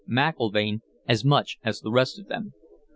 McIlvaine 0.09 0.81
as 1.07 1.23
much 1.23 1.59
as 1.63 1.79
the 1.81 1.91
rest 1.91 2.17
of 2.17 2.25
them. 2.25 2.53